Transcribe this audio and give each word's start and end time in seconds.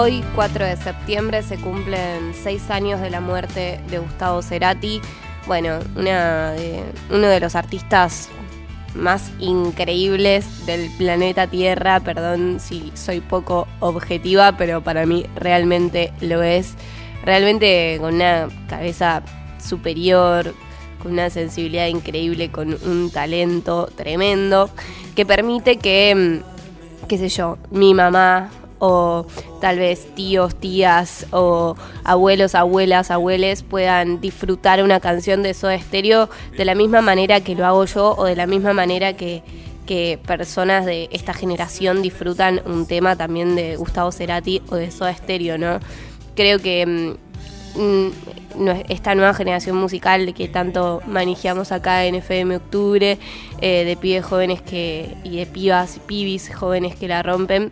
Hoy, 0.00 0.22
4 0.36 0.64
de 0.64 0.76
septiembre, 0.76 1.42
se 1.42 1.56
cumplen 1.56 2.32
seis 2.32 2.70
años 2.70 3.00
de 3.00 3.10
la 3.10 3.20
muerte 3.20 3.80
de 3.90 3.98
Gustavo 3.98 4.42
Cerati. 4.42 5.00
Bueno, 5.48 5.80
una 5.96 6.54
uno 7.10 7.26
de 7.26 7.40
los 7.40 7.56
artistas 7.56 8.28
más 8.94 9.32
increíbles 9.40 10.66
del 10.66 10.88
planeta 10.98 11.48
Tierra. 11.48 11.98
Perdón 11.98 12.60
si 12.60 12.92
soy 12.94 13.20
poco 13.20 13.66
objetiva, 13.80 14.56
pero 14.56 14.84
para 14.84 15.04
mí 15.04 15.26
realmente 15.34 16.12
lo 16.20 16.44
es. 16.44 16.74
Realmente 17.24 17.96
con 18.00 18.14
una 18.14 18.46
cabeza 18.68 19.24
superior, 19.58 20.54
con 21.02 21.10
una 21.10 21.28
sensibilidad 21.28 21.88
increíble, 21.88 22.52
con 22.52 22.78
un 22.86 23.10
talento 23.10 23.90
tremendo, 23.96 24.70
que 25.16 25.26
permite 25.26 25.78
que, 25.78 26.14
mm, 26.14 27.08
qué 27.08 27.18
sé 27.18 27.28
yo, 27.30 27.58
mi 27.72 27.94
mamá 27.94 28.48
o 28.78 29.26
tal 29.60 29.78
vez 29.78 30.14
tíos, 30.14 30.54
tías 30.54 31.26
o 31.30 31.76
abuelos, 32.04 32.54
abuelas, 32.54 33.10
abueles 33.10 33.62
puedan 33.62 34.20
disfrutar 34.20 34.82
una 34.82 35.00
canción 35.00 35.42
de 35.42 35.54
Soda 35.54 35.78
Stereo 35.78 36.28
de 36.56 36.64
la 36.64 36.74
misma 36.74 37.00
manera 37.00 37.40
que 37.40 37.54
lo 37.54 37.66
hago 37.66 37.84
yo 37.84 38.14
o 38.16 38.24
de 38.24 38.36
la 38.36 38.46
misma 38.46 38.72
manera 38.72 39.14
que, 39.14 39.42
que 39.86 40.18
personas 40.26 40.86
de 40.86 41.08
esta 41.12 41.34
generación 41.34 42.02
disfrutan 42.02 42.60
un 42.66 42.86
tema 42.86 43.16
también 43.16 43.56
de 43.56 43.76
Gustavo 43.76 44.12
Cerati 44.12 44.62
o 44.70 44.76
de 44.76 44.90
Soda 44.90 45.14
Stereo, 45.14 45.58
¿no? 45.58 45.80
Creo 46.36 46.60
que 46.60 46.86
mm, 46.86 47.80
mm, 47.80 48.10
esta 48.88 49.14
nueva 49.14 49.34
generación 49.34 49.76
musical 49.76 50.34
que 50.34 50.46
tanto 50.48 51.02
manejamos 51.06 51.72
acá 51.72 52.04
en 52.04 52.16
FM 52.16 52.56
Octubre, 52.56 53.18
eh, 53.60 53.84
de 53.84 53.96
pibes 53.96 54.24
jóvenes 54.24 54.62
que, 54.62 55.16
y 55.24 55.38
de 55.38 55.46
pibas 55.46 55.96
y 55.96 56.00
pibis 56.00 56.54
jóvenes 56.54 56.94
que 56.94 57.08
la 57.08 57.22
rompen, 57.22 57.70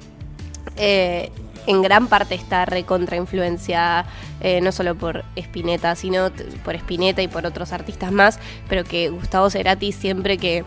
eh, 0.76 1.30
en 1.66 1.82
gran 1.82 2.06
parte 2.06 2.34
está 2.34 2.64
recontra 2.64 3.16
influenciada 3.16 4.06
eh, 4.40 4.60
no 4.60 4.70
solo 4.70 4.94
por 4.94 5.24
Spinetta, 5.34 5.96
sino 5.96 6.30
por 6.64 6.76
Spinetta 6.76 7.22
y 7.22 7.28
por 7.28 7.44
otros 7.46 7.72
artistas 7.72 8.12
más, 8.12 8.38
pero 8.68 8.84
que 8.84 9.08
Gustavo 9.08 9.50
Cerati 9.50 9.92
siempre 9.92 10.38
que 10.38 10.64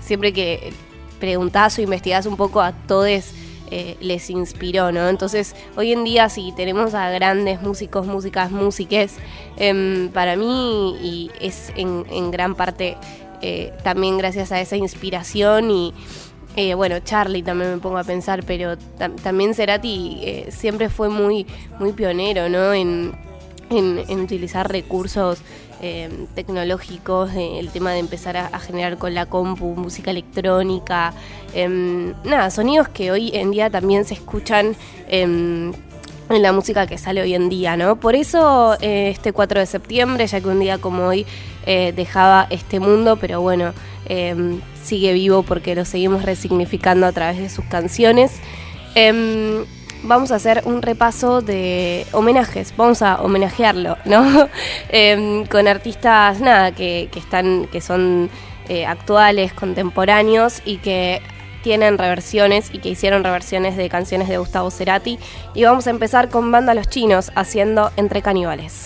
siempre 0.00 0.32
que 0.32 0.72
preguntás 1.18 1.78
o 1.78 1.82
investigás 1.82 2.26
un 2.26 2.36
poco 2.36 2.60
a 2.60 2.72
todos 2.72 3.32
eh, 3.70 3.96
les 4.00 4.28
inspiró, 4.28 4.92
¿no? 4.92 5.08
Entonces, 5.08 5.56
hoy 5.76 5.92
en 5.92 6.04
día 6.04 6.28
si 6.28 6.52
tenemos 6.52 6.92
a 6.92 7.08
grandes 7.08 7.62
músicos, 7.62 8.06
músicas, 8.06 8.50
músiques, 8.50 9.16
em, 9.56 10.10
para 10.10 10.36
mí 10.36 10.96
y 11.00 11.30
es 11.40 11.72
en 11.76 12.30
gran 12.30 12.54
parte 12.54 12.96
también 13.82 14.16
gracias 14.16 14.52
a 14.52 14.60
esa 14.62 14.76
inspiración 14.76 15.70
y 15.70 15.92
eh, 16.56 16.74
bueno, 16.74 17.00
Charlie 17.00 17.42
también 17.42 17.72
me 17.72 17.78
pongo 17.78 17.98
a 17.98 18.04
pensar, 18.04 18.44
pero 18.44 18.76
también 19.22 19.54
Cerati 19.54 20.20
eh, 20.22 20.46
siempre 20.50 20.88
fue 20.88 21.08
muy, 21.08 21.46
muy 21.78 21.92
pionero, 21.92 22.48
¿no? 22.48 22.72
En, 22.72 23.24
utilizar 23.70 24.70
recursos 24.70 25.40
eh, 25.82 26.08
tecnológicos, 26.36 27.32
el 27.34 27.70
tema 27.70 27.90
de 27.92 27.98
empezar 27.98 28.36
a, 28.36 28.58
generar 28.60 28.98
con 28.98 29.14
la 29.14 29.26
compu 29.26 29.74
música 29.74 30.12
electrónica, 30.12 31.12
em, 31.54 32.14
nada, 32.24 32.50
sonidos 32.50 32.88
que 32.88 33.10
hoy 33.10 33.32
en 33.34 33.50
día 33.50 33.70
también 33.70 34.04
se 34.04 34.14
escuchan 34.14 34.76
em, 35.08 35.72
en 36.30 36.42
la 36.42 36.52
música 36.52 36.86
que 36.86 36.98
sale 36.98 37.22
hoy 37.22 37.34
en 37.34 37.48
día, 37.48 37.76
¿no? 37.76 37.96
Por 37.96 38.14
eso 38.14 38.76
este 38.80 39.32
4 39.32 39.60
de 39.60 39.66
septiembre, 39.66 40.26
ya 40.26 40.40
que 40.40 40.48
un 40.48 40.60
día 40.60 40.78
como 40.78 41.06
hoy 41.06 41.26
dejaba 41.64 42.46
este 42.50 42.80
mundo, 42.80 43.16
pero 43.16 43.40
bueno, 43.40 43.72
em, 44.06 44.60
sigue 44.82 45.12
vivo 45.12 45.42
porque 45.42 45.74
lo 45.74 45.84
seguimos 45.84 46.24
resignificando 46.24 47.06
a 47.06 47.12
través 47.12 47.38
de 47.38 47.48
sus 47.48 47.64
canciones. 47.64 48.32
Em, 48.94 49.64
vamos 50.04 50.30
a 50.30 50.36
hacer 50.36 50.62
un 50.66 50.82
repaso 50.82 51.40
de 51.40 52.06
homenajes, 52.12 52.74
vamos 52.76 53.02
a 53.02 53.20
homenajearlo, 53.20 53.96
¿no? 54.04 54.48
Em, 54.90 55.46
con 55.46 55.66
artistas, 55.66 56.40
nada, 56.40 56.72
que, 56.72 57.08
están, 57.16 57.66
que 57.66 57.80
son 57.80 58.30
eh, 58.68 58.86
actuales, 58.86 59.52
contemporáneos 59.52 60.62
y 60.64 60.76
que 60.76 61.20
tienen 61.64 61.96
reversiones 61.96 62.68
y 62.72 62.78
que 62.78 62.90
hicieron 62.90 63.24
reversiones 63.24 63.76
de 63.76 63.88
canciones 63.88 64.28
de 64.28 64.36
Gustavo 64.36 64.70
Cerati. 64.70 65.18
Y 65.54 65.64
vamos 65.64 65.86
a 65.86 65.90
empezar 65.90 66.28
con 66.28 66.52
Banda 66.52 66.74
Los 66.74 66.88
Chinos 66.88 67.32
haciendo 67.34 67.90
Entre 67.96 68.20
Caníbales. 68.22 68.84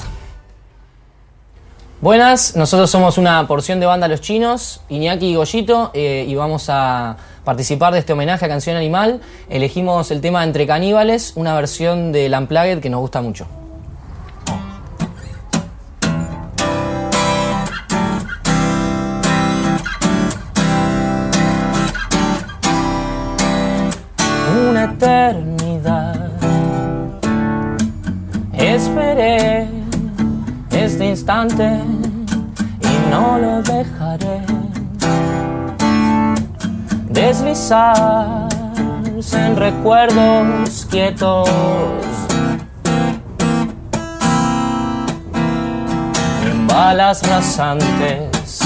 Buenas, 2.01 2.55
nosotros 2.55 2.89
somos 2.89 3.19
una 3.19 3.45
porción 3.49 3.81
de 3.81 3.87
banda 3.87 4.07
Los 4.07 4.21
Chinos, 4.21 4.83
Iñaki 4.89 5.31
y 5.31 5.35
Goyito, 5.35 5.91
eh, 5.93 6.25
y 6.29 6.37
vamos 6.37 6.67
a 6.69 7.17
participar 7.45 7.93
de 7.93 7.99
este 7.99 8.13
homenaje 8.13 8.45
a 8.45 8.49
Canción 8.49 8.77
Animal. 8.77 9.21
Elegimos 9.51 10.13
el 10.13 10.21
tema 10.21 10.45
Entre 10.45 10.65
Caníbales, 10.65 11.33
una 11.35 11.57
versión 11.57 12.13
de 12.13 12.33
Unplugged 12.33 12.79
que 12.79 12.91
nos 12.91 13.01
gusta 13.01 13.21
mucho. 13.21 13.49
Eternidad 24.99 26.31
esperé 28.53 29.69
este 30.73 31.07
instante 31.11 31.81
y 32.81 33.11
no 33.11 33.39
lo 33.39 33.63
dejaré 33.63 34.43
deslizarse 37.11 38.49
en 39.47 39.57
recuerdos 39.57 40.87
quietos. 40.91 41.49
En 46.45 46.67
balas 46.67 47.23
rasantes 47.29 48.59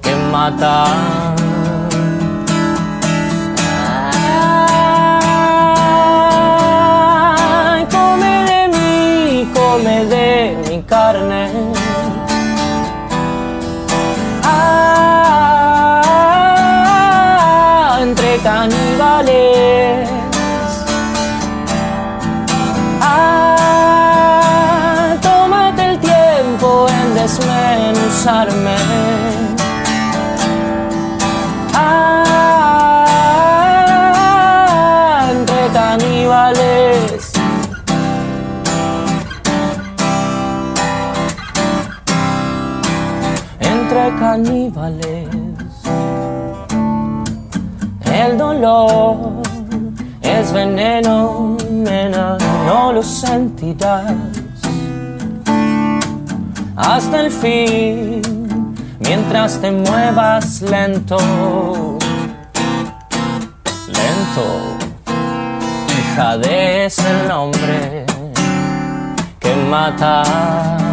que 0.00 0.14
matan. 0.30 1.23
Come 9.74 10.04
de 10.06 10.56
mi 10.68 10.82
carne. 10.82 11.50
Ah, 14.44 15.98
entre 18.00 18.38
caníbales. 18.38 19.63
Hasta 56.76 57.20
el 57.20 57.30
fin, 57.30 58.20
mientras 59.00 59.60
te 59.60 59.70
muevas 59.70 60.60
lento, 60.60 61.16
lento. 63.86 64.76
Hija 65.98 66.36
de 66.38 66.86
ese 66.86 67.26
nombre 67.28 68.04
que 69.40 69.54
mata. 69.70 70.83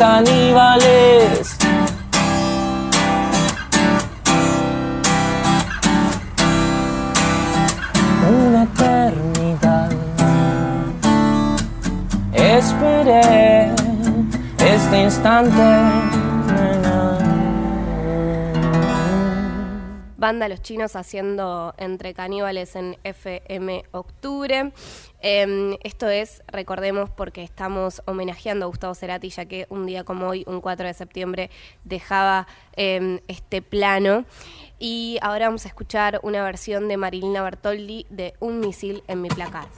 caníbales. 0.00 1.58
Una 8.32 8.62
eternidad 8.62 9.90
esperé 12.32 13.74
este 14.58 15.02
instante. 15.02 16.09
Banda 20.20 20.48
Los 20.48 20.60
Chinos 20.60 20.96
haciendo 20.96 21.74
Entre 21.78 22.12
Caníbales 22.12 22.76
en 22.76 22.98
FM 23.04 23.84
Octubre. 23.90 24.70
Em, 25.22 25.78
esto 25.82 26.10
es, 26.10 26.42
recordemos, 26.46 27.08
porque 27.08 27.42
estamos 27.42 28.02
homenajeando 28.04 28.66
a 28.66 28.68
Gustavo 28.68 28.94
Cerati, 28.94 29.30
ya 29.30 29.46
que 29.46 29.66
un 29.70 29.86
día 29.86 30.04
como 30.04 30.28
hoy, 30.28 30.44
un 30.46 30.60
4 30.60 30.86
de 30.86 30.92
septiembre, 30.92 31.50
dejaba 31.84 32.46
em, 32.76 33.20
este 33.28 33.62
plano. 33.62 34.26
Y 34.78 35.16
ahora 35.22 35.46
vamos 35.46 35.64
a 35.64 35.68
escuchar 35.68 36.20
una 36.22 36.44
versión 36.44 36.86
de 36.88 36.98
Marilina 36.98 37.42
Bertoldi 37.42 38.04
de 38.10 38.34
Un 38.40 38.60
misil 38.60 39.02
en 39.08 39.22
mi 39.22 39.30
placar. 39.30 39.68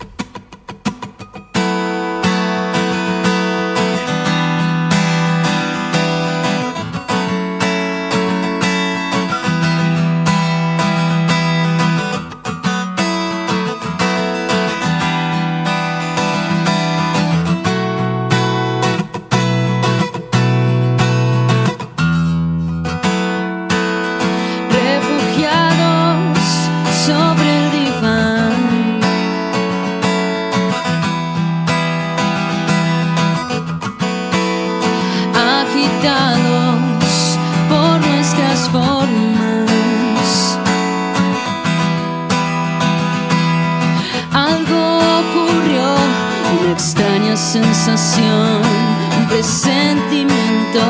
Un 47.72 49.28
presentimiento. 49.28 50.82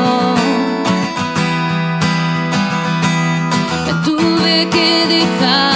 Me 3.87 3.93
tuve 4.05 4.69
que 4.69 5.07
dejar 5.07 5.72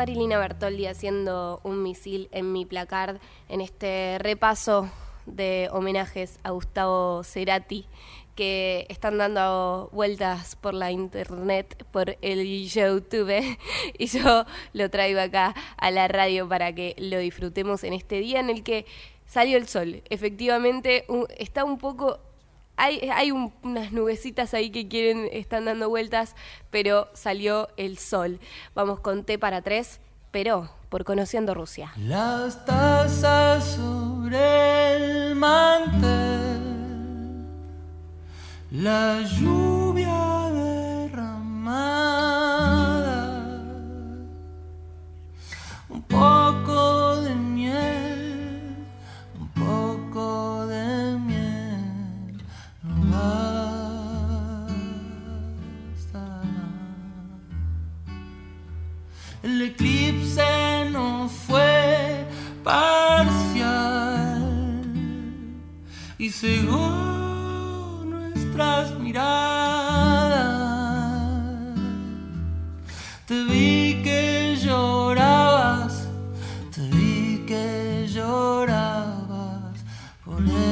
Marilina 0.00 0.38
Bertoldi 0.38 0.86
haciendo 0.86 1.60
un 1.62 1.82
misil 1.82 2.30
en 2.32 2.54
mi 2.54 2.64
placard 2.64 3.18
en 3.50 3.60
este 3.60 4.16
repaso 4.18 4.88
de 5.26 5.68
homenajes 5.72 6.40
a 6.42 6.52
Gustavo 6.52 7.22
Cerati 7.22 7.84
que 8.34 8.86
están 8.88 9.18
dando 9.18 9.90
vueltas 9.92 10.56
por 10.56 10.72
la 10.72 10.90
internet, 10.90 11.84
por 11.92 12.16
el 12.22 12.66
YouTube, 12.66 13.58
y 13.98 14.06
yo 14.06 14.46
lo 14.72 14.88
traigo 14.88 15.20
acá 15.20 15.54
a 15.76 15.90
la 15.90 16.08
radio 16.08 16.48
para 16.48 16.74
que 16.74 16.96
lo 16.96 17.18
disfrutemos 17.18 17.84
en 17.84 17.92
este 17.92 18.20
día 18.20 18.40
en 18.40 18.48
el 18.48 18.62
que 18.62 18.86
salió 19.26 19.58
el 19.58 19.68
sol. 19.68 20.02
Efectivamente, 20.08 21.04
está 21.36 21.62
un 21.62 21.76
poco 21.76 22.20
hay, 22.80 23.08
hay 23.12 23.30
un- 23.30 23.52
unas 23.62 23.92
nubecitas 23.92 24.54
ahí 24.54 24.70
que 24.70 24.88
quieren, 24.88 25.28
están 25.32 25.64
dando 25.66 25.88
vueltas, 25.88 26.34
pero 26.70 27.08
salió 27.14 27.68
el 27.76 27.98
sol. 27.98 28.40
Vamos 28.74 29.00
con 29.00 29.24
T 29.24 29.38
para 29.38 29.62
tres, 29.62 30.00
pero 30.30 30.70
por 30.88 31.04
Conociendo 31.04 31.54
Rusia. 31.54 31.92
Las 31.96 32.64
tazas 32.64 33.64
sobre 33.64 34.96
el 34.96 35.34
mantel, 35.36 36.60
la 38.72 39.20
lluvia 39.22 39.59
por 80.46 80.69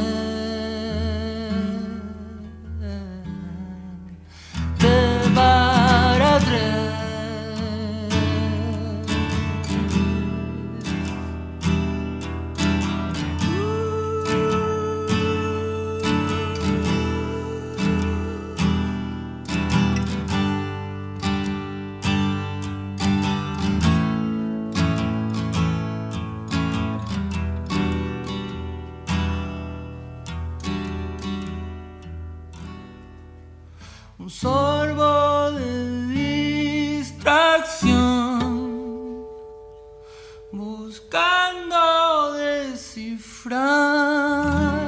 Frank. 43.48 44.87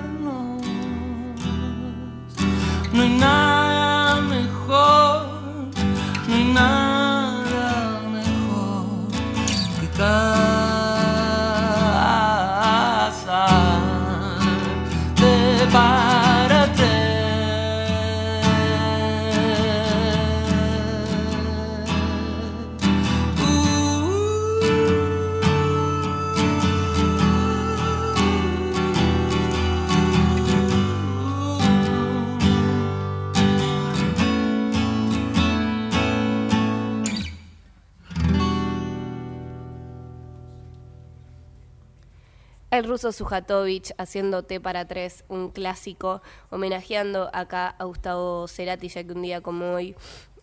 El 42.70 42.84
ruso 42.84 43.10
Sujatovich 43.10 43.92
haciendo 43.98 44.44
T 44.44 44.60
para 44.60 44.84
tres, 44.86 45.24
un 45.28 45.50
clásico, 45.50 46.22
homenajeando 46.50 47.28
acá 47.32 47.74
a 47.78 47.84
Gustavo 47.84 48.46
Cerati, 48.46 48.88
ya 48.88 49.02
que 49.02 49.12
un 49.12 49.22
día 49.22 49.40
como 49.40 49.72
hoy 49.72 49.96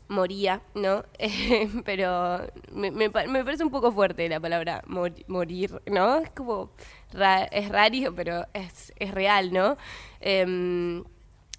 moría, 0.10 0.62
¿no? 0.76 1.04
Eh, 1.20 1.70
pero 1.86 2.40
me, 2.74 2.92
me 2.92 3.10
pa- 3.10 3.28
me 3.28 3.44
parece 3.46 3.64
un 3.64 3.70
poco 3.72 3.92
fuerte 3.94 4.28
la 4.28 4.40
palabra 4.42 4.84
mor- 4.88 5.14
morir, 5.28 5.82
¿no? 5.86 6.18
Es 6.18 6.30
como, 6.32 6.70
es 7.52 7.70
rario, 7.70 8.14
pero 8.14 8.46
es, 8.54 8.92
es 8.98 9.12
real, 9.14 9.54
¿no? 9.54 9.78
Em, 10.20 11.04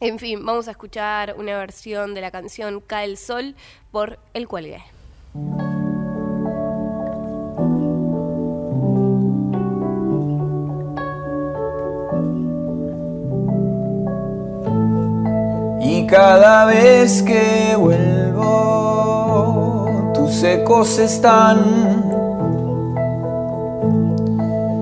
en 0.00 0.18
fin, 0.18 0.44
vamos 0.44 0.68
a 0.68 0.72
escuchar 0.72 1.34
una 1.38 1.56
versión 1.58 2.14
de 2.14 2.20
la 2.20 2.30
canción 2.30 2.80
Cae 2.80 3.06
el 3.06 3.16
Sol 3.16 3.54
por 3.90 4.18
El 4.34 4.46
Cuelgue. 4.46 4.82
Cada 16.08 16.64
vez 16.64 17.22
que 17.22 17.76
vuelvo, 17.76 18.40
tus 20.14 20.42
ecos 20.42 20.98
están. 20.98 22.16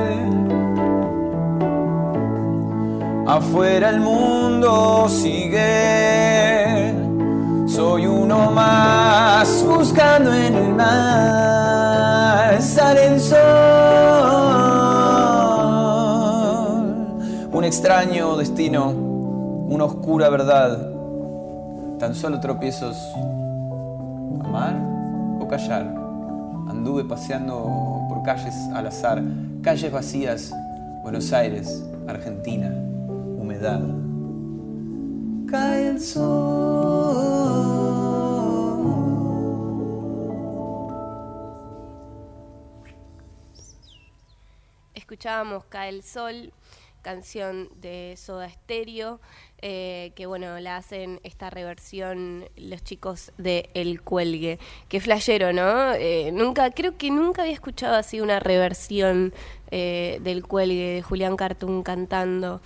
Afuera 3.25 3.89
el 3.89 4.01
mundo 4.01 5.07
sigue. 5.07 6.93
Soy 7.67 8.05
uno 8.05 8.51
más 8.51 9.63
buscando 9.65 10.33
en 10.33 10.55
el 10.55 10.75
mar. 10.75 12.61
Sale 12.61 13.05
el 13.05 13.21
sol. 13.21 13.39
Un 17.53 17.63
extraño 17.63 18.35
destino, 18.35 18.89
una 18.89 19.85
oscura 19.85 20.27
verdad. 20.27 20.85
Tan 21.97 22.13
solo 22.13 22.41
tropiezos. 22.41 22.97
Amar 24.43 24.92
callar. 25.53 25.85
Anduve 26.67 27.03
paseando 27.03 28.07
por 28.09 28.23
calles 28.23 28.55
al 28.73 28.87
azar, 28.87 29.21
calles 29.61 29.91
vacías, 29.91 30.51
Buenos 31.03 31.31
Aires, 31.31 31.85
Argentina, 32.07 32.69
humedad. 33.37 33.81
Cae 35.47 35.89
el 35.89 36.01
sol. 36.01 37.43
Escuchábamos 44.95 45.65
Cae 45.65 45.89
el 45.89 46.01
Sol, 46.01 46.51
canción 47.03 47.69
de 47.79 48.15
Soda 48.17 48.49
Stereo, 48.49 49.19
eh, 49.65 50.11
que 50.15 50.25
bueno, 50.25 50.59
la 50.59 50.75
hacen 50.75 51.21
esta 51.23 51.49
reversión 51.49 52.49
los 52.57 52.83
chicos 52.83 53.31
de 53.37 53.69
El 53.73 54.01
Cuelgue. 54.01 54.59
Qué 54.89 54.99
flashero, 54.99 55.53
¿no? 55.53 55.93
Eh, 55.93 56.33
nunca, 56.33 56.69
creo 56.71 56.97
que 56.97 57.09
nunca 57.09 57.43
había 57.43 57.53
escuchado 57.53 57.95
así 57.95 58.19
una 58.19 58.41
reversión 58.41 59.33
eh, 59.71 60.19
del 60.21 60.45
Cuelgue 60.45 60.95
de 60.95 61.01
Julián 61.01 61.37
Cartoon 61.37 61.81
cantando. 61.81 62.59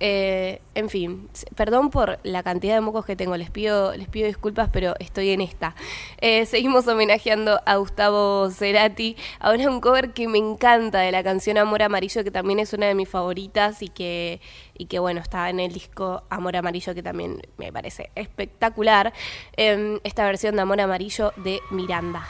Eh, 0.00 0.60
en 0.74 0.88
fin, 0.88 1.28
perdón 1.56 1.90
por 1.90 2.20
la 2.22 2.42
cantidad 2.42 2.74
de 2.74 2.80
mocos 2.80 3.04
que 3.04 3.16
tengo, 3.16 3.36
les 3.36 3.50
pido, 3.50 3.96
les 3.96 4.08
pido 4.08 4.26
disculpas, 4.26 4.70
pero 4.72 4.94
estoy 5.00 5.30
en 5.30 5.40
esta. 5.40 5.74
Eh, 6.20 6.46
seguimos 6.46 6.86
homenajeando 6.86 7.60
a 7.66 7.76
Gustavo 7.76 8.50
Cerati. 8.50 9.16
Ahora 9.40 9.68
un 9.68 9.80
cover 9.80 10.12
que 10.12 10.28
me 10.28 10.38
encanta 10.38 11.00
de 11.00 11.10
la 11.10 11.24
canción 11.24 11.58
Amor 11.58 11.82
Amarillo, 11.82 12.22
que 12.22 12.30
también 12.30 12.60
es 12.60 12.72
una 12.72 12.86
de 12.86 12.94
mis 12.94 13.08
favoritas 13.08 13.82
y 13.82 13.88
que, 13.88 14.40
y 14.76 14.86
que 14.86 14.98
bueno, 15.00 15.20
está 15.20 15.50
en 15.50 15.58
el 15.60 15.72
disco 15.72 16.22
Amor 16.30 16.56
Amarillo, 16.56 16.94
que 16.94 17.02
también 17.02 17.42
me 17.56 17.72
parece 17.72 18.10
espectacular. 18.14 19.12
Em, 19.56 19.98
esta 20.04 20.24
versión 20.24 20.54
de 20.56 20.62
Amor 20.62 20.80
Amarillo 20.80 21.32
de 21.36 21.60
Miranda. 21.70 22.24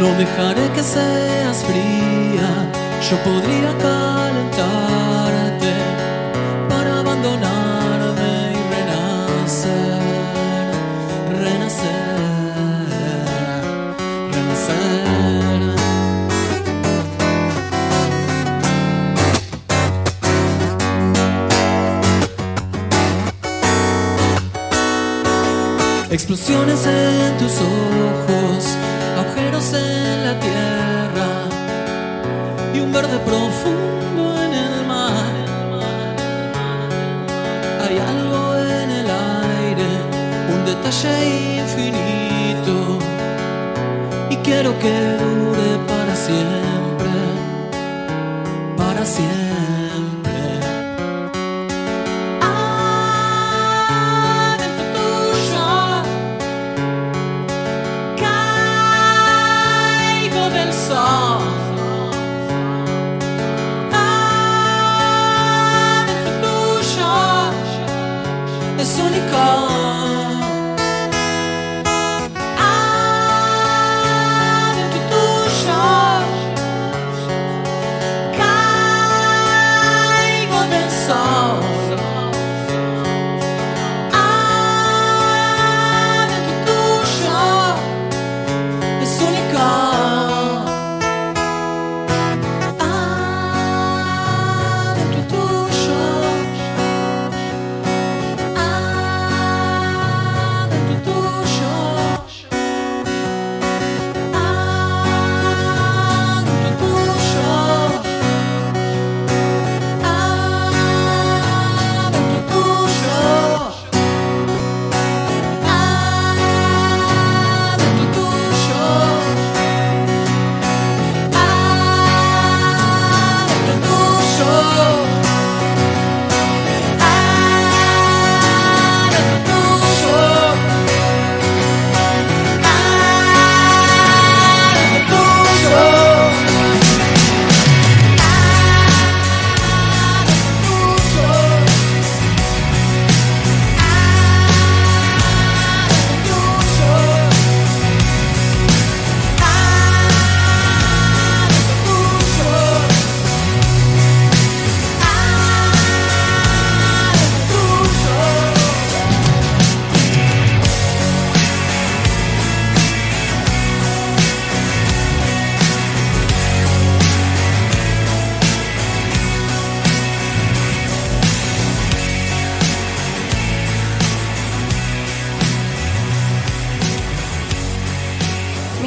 No 0.00 0.08
dejaré 0.16 0.66
que 0.72 0.82
seas 0.82 1.62
fría, 1.62 2.50
yo 3.10 3.16
podría 3.22 3.70
calentarte 3.76 5.72
para 6.70 7.00
abandonarme 7.00 8.32
y 8.52 8.62
renacer, 8.74 10.00
renacer, 11.44 12.88
renacer. 14.32 15.60
Explosiones 26.10 26.86
en 26.86 27.36
tus 27.36 27.52
ojos, 27.60 28.78
en 29.72 30.24
la 30.24 30.40
tierra 30.40 31.28
y 32.74 32.80
un 32.80 32.92
verde 32.92 33.18
profundo 33.18 34.42
en 34.42 34.52
el 34.52 34.86
mar. 34.86 35.32
Hay 37.84 37.98
algo 37.98 38.56
en 38.56 38.90
el 38.90 39.06
aire, 39.08 39.88
un 40.54 40.64
detalle 40.64 41.60
infinito 41.62 42.98
y 44.30 44.36
quiero 44.36 44.76
que 44.78 44.92
dure 45.22 45.70
para 45.86 46.16
siempre, 46.16 47.12
para 48.76 49.04
siempre. 49.04 49.59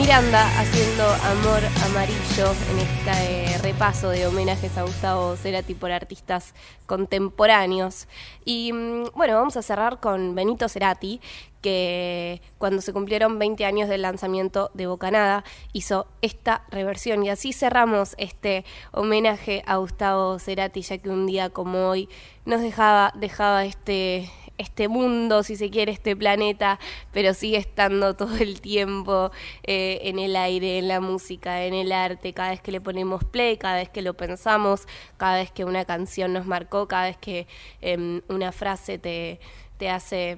Miranda 0.03 0.45
haciendo 0.59 1.05
Amor 1.05 1.61
Amarillo 1.85 2.51
en 2.71 2.79
este 2.79 3.57
repaso 3.59 4.09
de 4.09 4.27
homenajes 4.27 4.77
a 4.77 4.83
Gustavo 4.83 5.37
Cerati 5.37 5.75
por 5.75 5.93
artistas 5.93 6.53
contemporáneos. 6.85 8.09
Y 8.43 8.73
mm, 8.73 9.11
bueno, 9.15 9.35
vamos 9.35 9.55
a 9.55 9.61
cerrar 9.61 10.01
con 10.01 10.35
Benito 10.35 10.67
Cerati, 10.67 11.21
que 11.61 12.41
cuando 12.57 12.81
se 12.81 12.91
cumplieron 12.91 13.39
20 13.39 13.63
años 13.63 13.87
del 13.87 14.01
lanzamiento 14.01 14.71
de 14.73 14.87
Bocanada 14.87 15.45
hizo 15.71 16.05
esta 16.21 16.65
reversión. 16.69 17.23
Y 17.23 17.29
así 17.29 17.53
cerramos 17.53 18.15
este 18.17 18.65
homenaje 18.91 19.63
a 19.65 19.77
Gustavo 19.77 20.37
Cerati, 20.37 20.81
ya 20.81 20.97
que 20.97 21.09
un 21.09 21.25
día 21.25 21.49
como 21.49 21.87
hoy 21.87 22.09
nos 22.43 22.59
dejaba, 22.59 23.13
dejaba 23.15 23.63
este, 23.63 24.29
este 24.63 24.87
mundo, 24.87 25.43
si 25.43 25.55
se 25.55 25.69
quiere, 25.69 25.91
este 25.91 26.15
planeta, 26.15 26.79
pero 27.11 27.33
sigue 27.33 27.57
estando 27.57 28.13
todo 28.17 28.35
el 28.37 28.61
tiempo 28.61 29.31
eh, 29.63 29.99
en 30.03 30.19
el 30.19 30.35
aire, 30.35 30.79
en 30.79 30.87
la 30.87 30.99
música, 30.99 31.63
en 31.63 31.73
el 31.73 31.91
arte, 31.91 32.33
cada 32.33 32.49
vez 32.49 32.61
que 32.61 32.71
le 32.71 32.81
ponemos 32.81 33.23
play, 33.23 33.57
cada 33.57 33.75
vez 33.75 33.89
que 33.89 34.01
lo 34.01 34.15
pensamos, 34.15 34.87
cada 35.17 35.37
vez 35.37 35.51
que 35.51 35.65
una 35.65 35.85
canción 35.85 36.33
nos 36.33 36.45
marcó, 36.45 36.87
cada 36.87 37.05
vez 37.05 37.17
que 37.17 37.47
em, 37.81 38.21
una 38.27 38.51
frase 38.51 38.97
te, 38.97 39.39
te 39.77 39.89
hace 39.89 40.37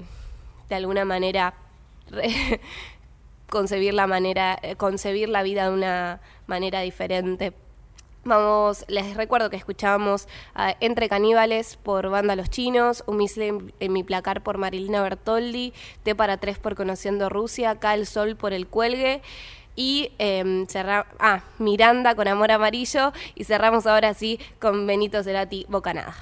de 0.69 0.75
alguna 0.75 1.05
manera 1.05 1.53
concebir 3.49 3.93
la 3.93 4.07
manera, 4.07 4.57
eh, 4.61 4.75
concebir 4.75 5.29
la 5.29 5.43
vida 5.43 5.69
de 5.69 5.73
una 5.73 6.21
manera 6.47 6.81
diferente. 6.81 7.53
Vamos, 8.27 8.85
les 8.87 9.15
recuerdo 9.15 9.51
que 9.51 9.55
escuchábamos 9.55 10.27
a 10.55 10.75
Entre 10.79 11.07
Caníbales 11.09 11.77
por 11.77 12.09
Banda 12.09 12.35
Los 12.35 12.49
Chinos, 12.49 13.03
Un 13.05 13.17
misil 13.17 13.71
en, 13.79 13.93
mi 13.93 14.03
placar 14.03 14.41
por 14.41 14.57
Marilina 14.57 15.03
Bertoldi, 15.03 15.73
T 16.01 16.15
para 16.15 16.37
tres 16.37 16.57
por 16.57 16.73
Conociendo 16.75 17.29
Rusia, 17.29 17.75
Cae 17.75 17.99
el 17.99 18.07
Sol 18.07 18.35
por 18.35 18.51
El 18.51 18.65
Cuelgue 18.65 19.21
y 19.75 20.11
cerra- 20.67 21.05
ah, 21.19 21.43
Miranda 21.59 22.15
con 22.15 22.27
Amor 22.27 22.51
Amarillo 22.51 23.13
y 23.35 23.43
cerramos 23.43 23.85
ahora 23.85 24.15
sí 24.15 24.39
con 24.59 24.87
Benito 24.87 25.21
Cerati, 25.21 25.67
Bocanada. 25.69 26.15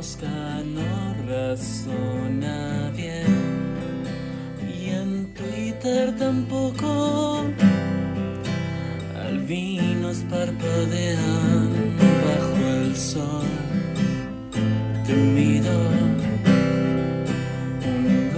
Mosca 0.00 0.62
no 0.64 1.14
razona 1.28 2.90
bien 2.96 3.26
y 4.74 4.88
en 4.88 5.34
Twitter 5.34 6.16
tampoco. 6.16 7.44
Albinos 9.26 10.24
parpadean 10.30 11.68
bajo 12.24 12.60
el 12.76 12.96
sol. 12.96 13.52
Te 15.06 15.12
un 15.12 15.36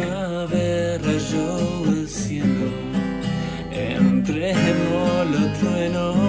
ave 0.02 0.98
rayó 0.98 1.84
el 1.92 2.08
cielo 2.08 2.70
entre 3.70 4.52
molo 4.90 5.42
trueno. 5.60 6.21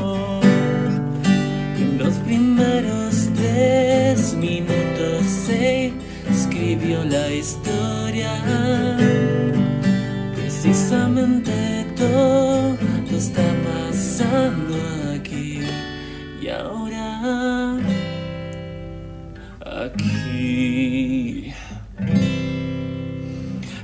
Aquí 19.66 21.54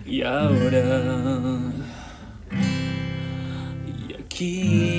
y 0.06 0.22
ahora. 0.24 1.60
Y 3.88 4.14
aquí 4.14 4.99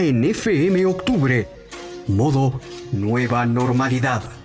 en 0.00 0.24
FM 0.24 0.86
Octubre, 0.86 1.46
modo 2.06 2.60
Nueva 2.92 3.44
Normalidad. 3.46 4.41